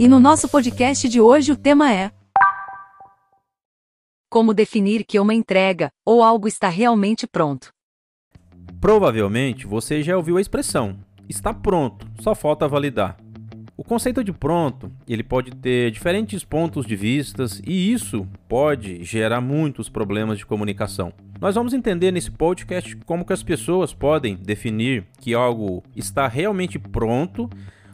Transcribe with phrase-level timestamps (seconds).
[0.00, 2.12] E no nosso podcast de hoje o tema é
[4.30, 7.72] Como definir que uma entrega ou algo está realmente pronto.
[8.80, 10.96] Provavelmente você já ouviu a expressão
[11.28, 13.16] está pronto, só falta validar.
[13.76, 19.40] O conceito de pronto, ele pode ter diferentes pontos de vistas e isso pode gerar
[19.40, 21.12] muitos problemas de comunicação.
[21.40, 26.78] Nós vamos entender nesse podcast como que as pessoas podem definir que algo está realmente
[26.78, 27.48] pronto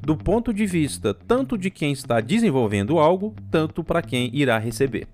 [0.00, 5.06] do ponto de vista tanto de quem está desenvolvendo algo, tanto para quem irá receber.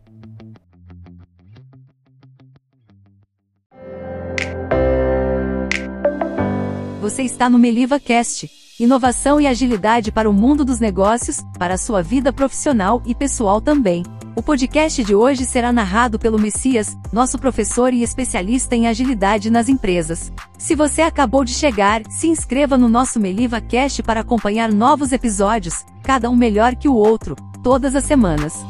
[7.00, 11.78] Você está no Meliva Cast, inovação e agilidade para o mundo dos negócios, para a
[11.78, 14.02] sua vida profissional e pessoal também.
[14.34, 19.68] O podcast de hoje será narrado pelo Messias, nosso professor e especialista em agilidade nas
[19.68, 20.30] empresas.
[20.58, 25.86] Se você acabou de chegar, se inscreva no nosso Meliva Cast para acompanhar novos episódios,
[26.02, 28.62] cada um melhor que o outro, todas as semanas.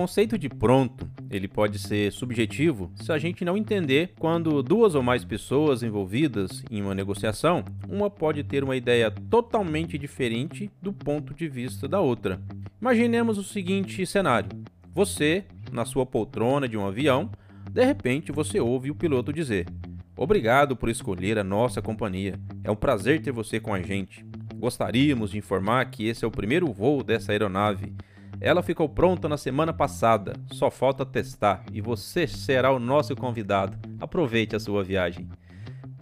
[0.00, 5.02] Conceito de pronto, ele pode ser subjetivo se a gente não entender quando duas ou
[5.02, 11.34] mais pessoas envolvidas em uma negociação, uma pode ter uma ideia totalmente diferente do ponto
[11.34, 12.40] de vista da outra.
[12.80, 14.48] Imaginemos o seguinte cenário:
[14.90, 17.30] você, na sua poltrona de um avião,
[17.70, 19.66] de repente você ouve o piloto dizer:
[20.16, 22.40] Obrigado por escolher a nossa companhia.
[22.64, 24.24] É um prazer ter você com a gente.
[24.54, 27.92] Gostaríamos de informar que esse é o primeiro voo dessa aeronave
[28.40, 33.76] ela ficou pronta na semana passada, só falta testar e você será o nosso convidado.
[34.00, 35.28] Aproveite a sua viagem.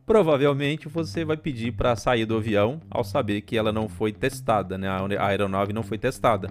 [0.07, 4.79] Provavelmente você vai pedir para sair do avião ao saber que ela não foi testada,
[4.79, 4.89] né?
[4.89, 6.49] a aeronave não foi testada.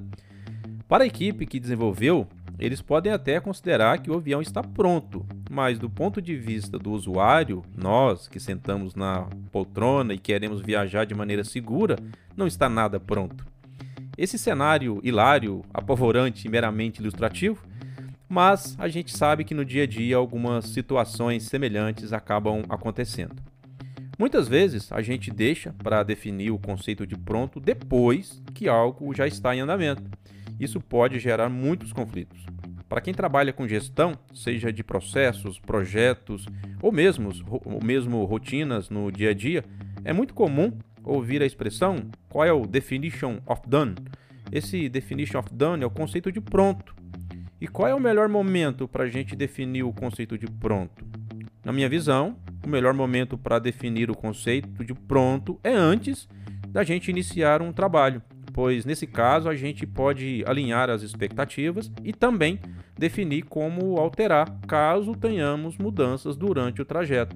[0.88, 2.28] Para a equipe que desenvolveu,
[2.60, 6.92] eles podem até considerar que o avião está pronto, mas do ponto de vista do
[6.92, 11.98] usuário, nós que sentamos na poltrona e queremos viajar de maneira segura,
[12.36, 13.46] não está nada pronto.
[14.18, 17.64] Esse cenário hilário, apavorante e meramente ilustrativo,
[18.28, 23.36] mas a gente sabe que no dia a dia algumas situações semelhantes acabam acontecendo.
[24.18, 29.28] Muitas vezes a gente deixa para definir o conceito de pronto depois que algo já
[29.28, 30.04] está em andamento.
[30.60, 32.44] Isso pode gerar muitos conflitos.
[32.90, 36.48] Para quem trabalha com gestão, seja de processos, projetos
[36.82, 39.64] ou mesmo, ou mesmo rotinas no dia a dia,
[40.04, 40.72] é muito comum
[41.08, 43.96] ouvir a expressão qual é o definition of done.
[44.52, 46.96] Esse definition of done é o conceito de pronto.
[47.60, 51.06] E qual é o melhor momento para a gente definir o conceito de pronto?
[51.66, 56.28] Na minha visão, o melhor momento para definir o conceito de pronto é antes
[56.70, 58.22] da gente iniciar um trabalho,
[58.54, 62.60] pois nesse caso a gente pode alinhar as expectativas e também
[62.98, 67.36] definir como alterar caso tenhamos mudanças durante o trajeto.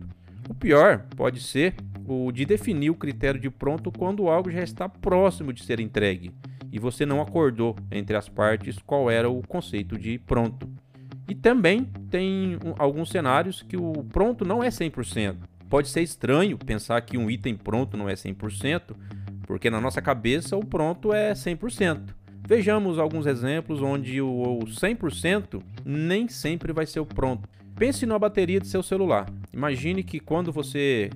[0.50, 1.76] O pior pode ser
[2.12, 6.32] o de definir o critério de pronto quando algo já está próximo de ser entregue
[6.72, 10.70] e você não acordou entre as partes qual era o conceito de pronto.
[11.28, 15.38] E também tem alguns cenários que o pronto não é 100%.
[15.70, 18.96] Pode ser estranho pensar que um item pronto não é 100%,
[19.44, 22.14] porque na nossa cabeça o pronto é 100%.
[22.48, 27.48] Vejamos alguns exemplos onde o 100% nem sempre vai ser o pronto.
[27.76, 29.30] Pense na bateria de seu celular.
[29.54, 31.10] Imagine que quando você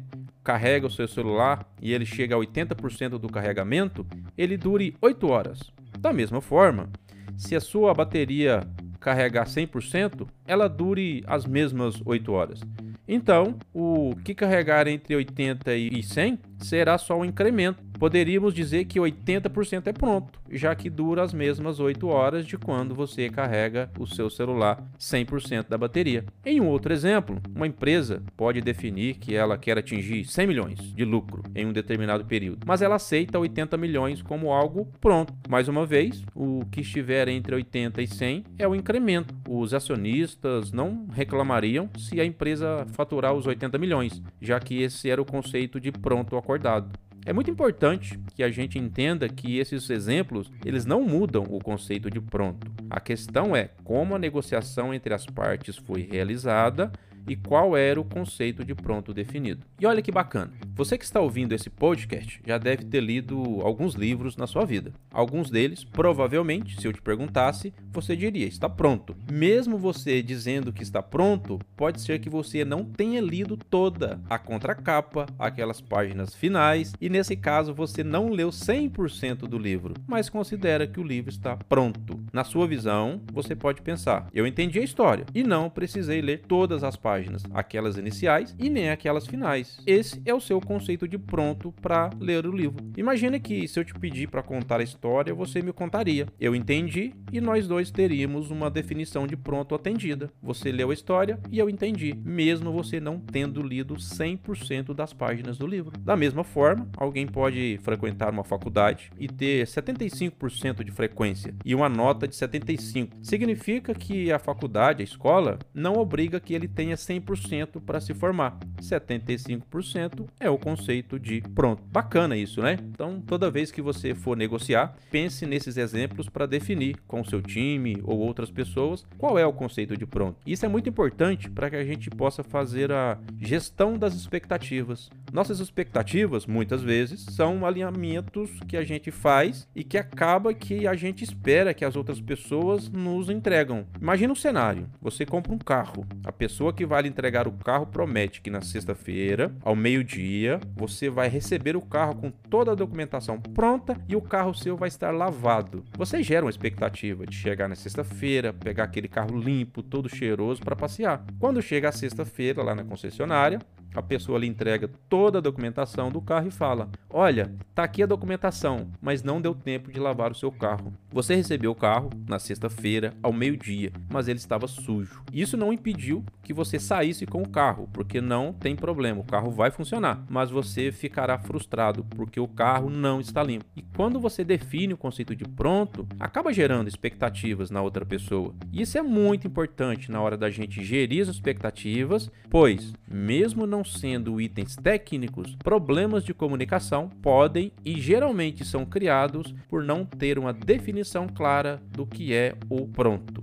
[0.46, 4.06] carrega o seu celular e ele chega a 80% do carregamento,
[4.38, 5.60] ele dure 8 horas.
[6.00, 6.88] Da mesma forma,
[7.36, 8.62] se a sua bateria
[9.00, 12.62] carregar 100%, ela dure as mesmas 8 horas.
[13.08, 17.84] Então, o que carregar entre 80 e 100 será só um incremento.
[18.00, 22.94] Poderíamos dizer que 80% é pronto, já que dura as mesmas 8 horas de quando
[22.94, 26.26] você carrega o seu celular 100% da bateria.
[26.46, 31.06] Em um outro exemplo, uma empresa pode definir que ela quer atingir 100 milhões de
[31.06, 35.34] lucro em um determinado período, mas ela aceita 80 milhões como algo pronto.
[35.50, 39.34] Mais uma vez, o que estiver entre 80 e 100 é o incremento.
[39.48, 45.22] Os acionistas não reclamariam se a empresa faturar os 80 milhões, já que esse era
[45.22, 46.90] o conceito de pronto acordado.
[47.26, 52.08] É muito importante que a gente entenda que esses exemplos, eles não mudam o conceito
[52.12, 52.72] de pronto.
[52.88, 56.92] A questão é como a negociação entre as partes foi realizada
[57.28, 59.66] e qual era o conceito de pronto definido.
[59.80, 63.96] E olha que bacana, você que está ouvindo esse podcast já deve ter lido alguns
[63.96, 64.94] livros na sua vida.
[65.12, 69.16] Alguns deles, provavelmente, se eu te perguntasse, você diria está pronto.
[69.32, 74.38] Mesmo você dizendo que está pronto, pode ser que você não tenha lido toda a
[74.38, 80.88] contracapa, aquelas páginas finais, e nesse caso você não leu 100% do livro, mas considera
[80.88, 82.20] que o livro está pronto.
[82.32, 86.84] Na sua visão, você pode pensar: eu entendi a história e não precisei ler todas
[86.84, 89.80] as páginas páginas, aquelas iniciais e nem aquelas finais.
[89.88, 92.84] Esse é o seu conceito de pronto para ler o livro.
[92.98, 96.28] Imagine que se eu te pedir para contar a história, você me contaria.
[96.40, 100.30] Eu entendi e nós dois teríamos uma definição de pronto atendida.
[100.44, 105.58] Você leu a história e eu entendi, mesmo você não tendo lido 100% das páginas
[105.58, 105.98] do livro.
[106.00, 111.88] Da mesma forma, alguém pode frequentar uma faculdade e ter 75% de frequência e uma
[111.88, 113.16] nota de 75.
[113.22, 118.58] Significa que a faculdade, a escola, não obriga que ele tenha 100% para se formar.
[118.82, 121.84] 75% é o conceito de pronto.
[121.92, 122.78] Bacana isso, né?
[122.82, 127.42] Então, toda vez que você for negociar, pense nesses exemplos para definir com o seu
[127.42, 130.38] time ou outras pessoas qual é o conceito de pronto.
[130.46, 135.10] Isso é muito importante para que a gente possa fazer a gestão das expectativas.
[135.32, 140.96] Nossas expectativas, muitas vezes, são alinhamentos que a gente faz e que acaba que a
[140.96, 143.86] gente espera que as outras pessoas nos entregam.
[144.00, 147.86] Imagina um cenário: você compra um carro, a pessoa que vai lhe entregar o carro
[147.88, 153.40] promete que na sexta-feira, ao meio-dia, você vai receber o carro com toda a documentação
[153.40, 155.84] pronta e o carro seu vai estar lavado.
[155.98, 160.76] Você gera uma expectativa de chegar na sexta-feira, pegar aquele carro limpo, todo cheiroso para
[160.76, 161.24] passear.
[161.40, 163.60] Quando chega a sexta-feira lá na concessionária,
[163.96, 168.06] a pessoa lhe entrega toda a documentação do carro e fala: Olha, tá aqui a
[168.06, 170.94] documentação, mas não deu tempo de lavar o seu carro.
[171.12, 175.24] Você recebeu o carro na sexta-feira, ao meio-dia, mas ele estava sujo.
[175.32, 179.50] Isso não impediu que você saísse com o carro, porque não tem problema, o carro
[179.50, 183.66] vai funcionar, mas você ficará frustrado porque o carro não está limpo.
[183.76, 188.54] E quando você define o conceito de pronto, acaba gerando expectativas na outra pessoa.
[188.74, 194.40] Isso é muito importante na hora da gente gerir as expectativas, pois, mesmo não sendo
[194.42, 201.28] itens técnicos, problemas de comunicação podem e geralmente são criados por não ter uma definição
[201.28, 203.42] clara do que é o pronto.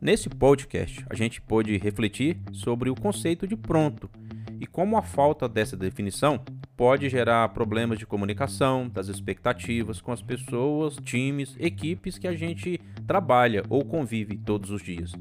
[0.00, 4.08] Nesse podcast, a gente pôde refletir sobre o conceito de pronto
[4.58, 6.42] e como a falta dessa definição
[6.76, 12.80] pode gerar problemas de comunicação, das expectativas com as pessoas, times, equipes que a gente
[13.06, 15.12] trabalha ou convive todos os dias.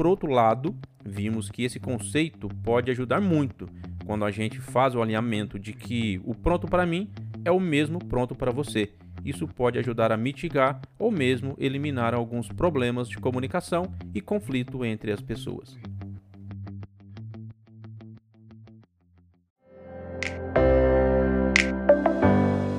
[0.00, 0.74] Por outro lado,
[1.04, 3.68] vimos que esse conceito pode ajudar muito
[4.06, 7.10] quando a gente faz o alinhamento de que o pronto para mim
[7.44, 8.94] é o mesmo pronto para você.
[9.22, 15.12] Isso pode ajudar a mitigar ou mesmo eliminar alguns problemas de comunicação e conflito entre
[15.12, 15.76] as pessoas.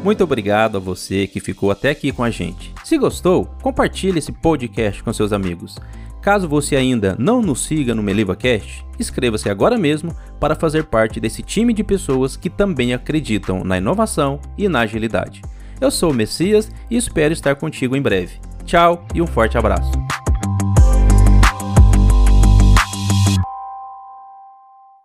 [0.04, 2.74] Muito obrigado a você que ficou até aqui com a gente.
[2.84, 5.78] Se gostou, compartilhe esse podcast com seus amigos.
[6.22, 11.42] Caso você ainda não nos siga no MelivaCast, inscreva-se agora mesmo para fazer parte desse
[11.42, 15.42] time de pessoas que também acreditam na inovação e na agilidade.
[15.80, 18.40] Eu sou o Messias e espero estar contigo em breve.
[18.66, 19.92] Tchau e um forte abraço.